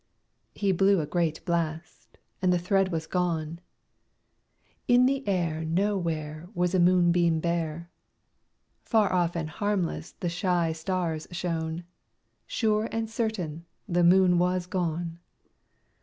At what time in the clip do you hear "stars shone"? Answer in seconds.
10.71-11.83